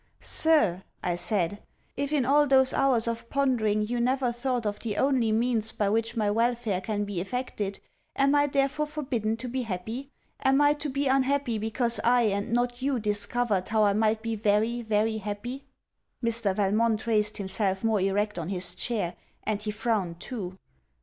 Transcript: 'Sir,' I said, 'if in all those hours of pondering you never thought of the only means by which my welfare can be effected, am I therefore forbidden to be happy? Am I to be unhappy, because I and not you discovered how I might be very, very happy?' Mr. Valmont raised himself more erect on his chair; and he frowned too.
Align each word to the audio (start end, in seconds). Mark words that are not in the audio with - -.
'Sir,' 0.19 0.81
I 1.03 1.15
said, 1.15 1.61
'if 1.95 2.11
in 2.11 2.25
all 2.25 2.47
those 2.47 2.73
hours 2.73 3.07
of 3.07 3.29
pondering 3.29 3.83
you 3.85 3.99
never 4.01 4.31
thought 4.31 4.65
of 4.65 4.79
the 4.79 4.97
only 4.97 5.31
means 5.31 5.71
by 5.71 5.89
which 5.89 6.15
my 6.17 6.31
welfare 6.31 6.81
can 6.81 7.05
be 7.05 7.21
effected, 7.21 7.77
am 8.15 8.33
I 8.33 8.47
therefore 8.47 8.87
forbidden 8.87 9.37
to 9.37 9.47
be 9.47 9.61
happy? 9.61 10.09
Am 10.43 10.59
I 10.59 10.73
to 10.73 10.89
be 10.89 11.05
unhappy, 11.05 11.59
because 11.59 11.99
I 12.03 12.23
and 12.23 12.51
not 12.51 12.81
you 12.81 12.99
discovered 12.99 13.69
how 13.69 13.83
I 13.83 13.93
might 13.93 14.23
be 14.23 14.35
very, 14.35 14.81
very 14.81 15.19
happy?' 15.19 15.65
Mr. 16.25 16.55
Valmont 16.55 17.05
raised 17.05 17.37
himself 17.37 17.83
more 17.83 18.01
erect 18.01 18.39
on 18.39 18.49
his 18.49 18.73
chair; 18.73 19.13
and 19.43 19.61
he 19.61 19.69
frowned 19.69 20.19
too. 20.19 20.57